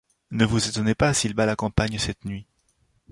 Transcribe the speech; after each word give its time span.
Ne 0.31 0.45
vous 0.45 0.67
étonnez 0.67 0.95
pas 0.95 1.13
s’il 1.13 1.35
bat 1.35 1.45
la 1.45 1.55
campagne 1.55 1.99
cette 1.99 2.25
nuit. 2.25 2.47